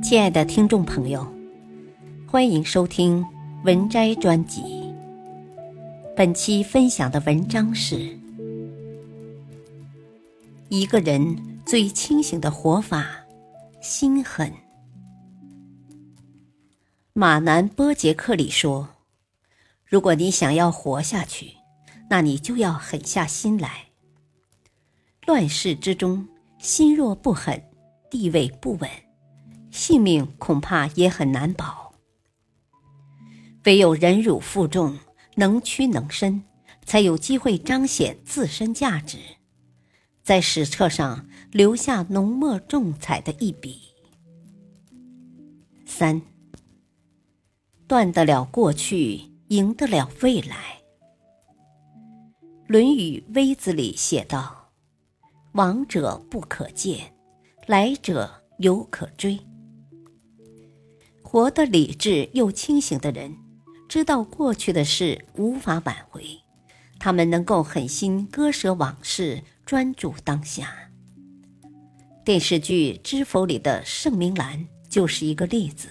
[0.00, 1.26] 亲爱的听众朋友，
[2.26, 3.24] 欢迎收听
[3.64, 4.62] 文摘专辑。
[6.16, 8.16] 本期分享的文章是：
[10.68, 13.08] 一个人最清醒的活法——
[13.82, 14.50] 心狠。
[17.12, 18.88] 马南波杰克里说
[19.84, 21.54] ：“如果你想要活下去，
[22.08, 23.86] 那你就要狠下心来。
[25.26, 26.26] 乱世之中，
[26.58, 27.60] 心若不狠，
[28.08, 28.88] 地位不稳。”
[29.70, 31.94] 性命恐怕也很难保。
[33.64, 34.98] 唯有忍辱负重、
[35.34, 36.42] 能屈能伸，
[36.84, 39.18] 才有机会彰显自身价值，
[40.22, 43.80] 在史册上留下浓墨重彩的一笔。
[45.84, 46.22] 三，
[47.86, 50.56] 断得了过去，赢得了未来。
[52.70, 54.70] 《论语·微子》里写道
[55.52, 57.14] ：“往者不可见，
[57.66, 59.38] 来者犹可追。”
[61.30, 63.36] 活得理智又清醒的人，
[63.86, 66.24] 知道过去的事无法挽回，
[66.98, 70.72] 他们能够狠心割舍往事，专注当下。
[72.24, 75.90] 电视剧《知否》里的盛明兰就是一个例子。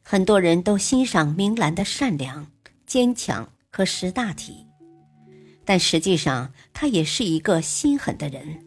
[0.00, 2.46] 很多人都欣赏明兰的善良、
[2.86, 4.64] 坚强和识大体，
[5.64, 8.64] 但实际上她也是一个心狠的人。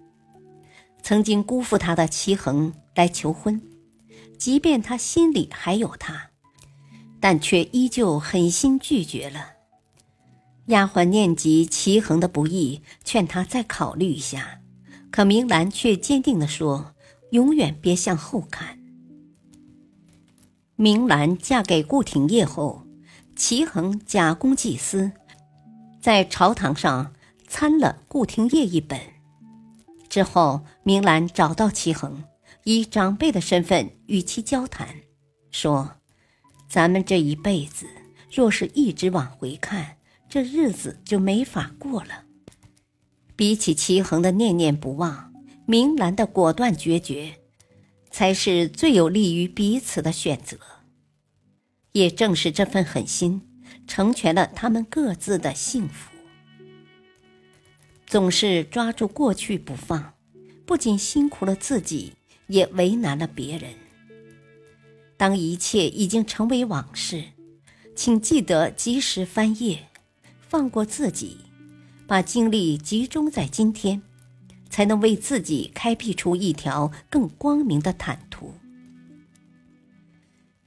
[1.01, 3.61] 曾经辜负她的齐衡来求婚。
[4.39, 6.29] 即便他心里还有他，
[7.19, 9.51] 但却依旧狠心拒绝了。
[10.67, 14.61] 丫鬟念及齐衡的不易，劝他再考虑一下，
[15.11, 16.95] 可明兰却坚定地说
[17.31, 18.79] ：“永远别向后看。”
[20.77, 22.83] 明兰嫁给顾廷烨后，
[23.35, 25.11] 齐衡假公济私，
[25.99, 27.13] 在朝堂上
[27.47, 28.97] 参了顾廷烨一本。
[30.07, 32.23] 之后，明兰找到齐衡。
[32.63, 34.95] 以长辈的身份与其交谈，
[35.49, 35.97] 说
[36.69, 37.87] ：“咱们这一辈子，
[38.31, 39.97] 若是一直往回看，
[40.27, 42.25] 这日子就没法过了。
[43.35, 45.33] 比起齐衡的念念不忘，
[45.65, 47.39] 明兰的果断决绝，
[48.11, 50.57] 才是最有利于彼此的选择。
[51.93, 53.41] 也正是这份狠心，
[53.87, 56.11] 成全了他们各自的幸福。
[58.05, 60.13] 总是抓住过去不放，
[60.65, 62.13] 不仅辛苦了自己。”
[62.49, 63.71] 也为难了别人。
[65.15, 67.23] 当一切已经成为往事，
[67.95, 69.87] 请记得及时翻页，
[70.39, 71.37] 放过自己，
[72.07, 74.01] 把精力集中在今天，
[74.69, 78.53] 才能为自己开辟出一条更光明的坦途。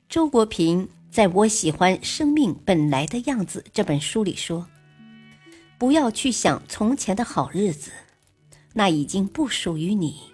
[0.08, 4.66] 周国平在我喜欢《生命本来的样子》这本书里说
[5.78, 7.90] ：“不要去想从前的好日子，
[8.74, 10.31] 那已经不属于你。”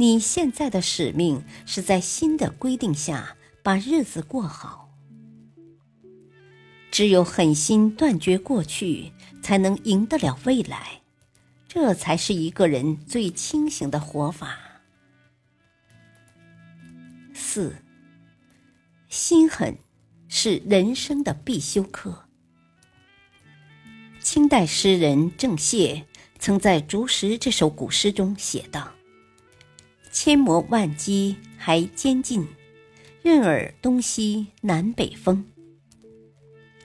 [0.00, 4.88] 你现在的使命是在新的规定下把日子过好。
[6.92, 11.02] 只有狠心断绝过去，才能赢得了未来，
[11.66, 14.56] 这才是一个人最清醒的活法。
[17.34, 17.74] 四，
[19.08, 19.76] 心狠
[20.28, 22.28] 是人生的必修课。
[24.20, 26.04] 清代诗人郑燮
[26.38, 28.92] 曾在《竹石》这首古诗中写道。
[30.10, 32.46] 千磨万击还坚劲，
[33.22, 35.44] 任尔东西南北风。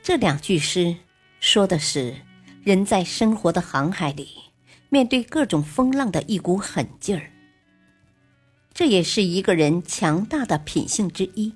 [0.02, 0.96] 这两句诗
[1.40, 2.16] 说的是
[2.64, 4.30] 人在生活的航海里，
[4.90, 7.32] 面对各种风浪的一股狠劲儿。
[8.74, 11.54] 这也是一个人强大的品性之一。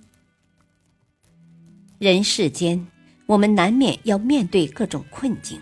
[1.98, 2.88] 人世间，
[3.26, 5.62] 我们难免要面对各种困境，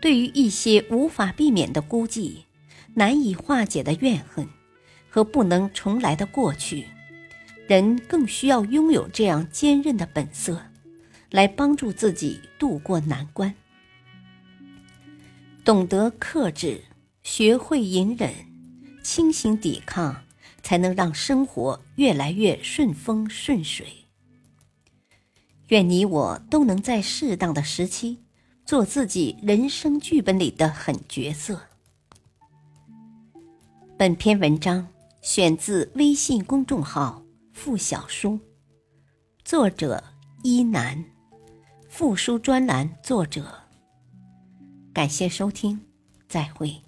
[0.00, 2.44] 对于一些无法避免的孤寂、
[2.94, 4.48] 难以化解的怨恨。
[5.16, 6.88] 和不能重来的过去，
[7.66, 10.60] 人更需要拥有这样坚韧的本色，
[11.30, 13.54] 来帮助自己渡过难关。
[15.64, 16.82] 懂得克制，
[17.22, 18.30] 学会隐忍，
[19.02, 20.22] 清醒抵抗，
[20.62, 23.86] 才能让生活越来越顺风顺水。
[25.68, 28.18] 愿你我都能在适当的时期，
[28.66, 31.62] 做自己人生剧本里的狠角色。
[33.96, 34.86] 本篇文章。
[35.26, 37.20] 选自微信公众号
[37.52, 38.38] “付小书”，
[39.44, 40.04] 作者
[40.44, 41.04] 一南，
[41.88, 43.44] 附书专栏作者。
[44.94, 45.80] 感谢收听，
[46.28, 46.85] 再会。